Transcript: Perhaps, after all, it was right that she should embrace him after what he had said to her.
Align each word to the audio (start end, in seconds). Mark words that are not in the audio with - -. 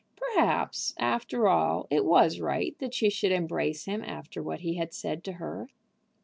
Perhaps, 0.15 0.95
after 0.97 1.47
all, 1.47 1.85
it 1.91 2.03
was 2.03 2.39
right 2.39 2.75
that 2.79 2.91
she 2.95 3.07
should 3.11 3.31
embrace 3.31 3.85
him 3.85 4.01
after 4.03 4.41
what 4.41 4.61
he 4.61 4.73
had 4.73 4.95
said 4.95 5.23
to 5.25 5.33
her. 5.33 5.69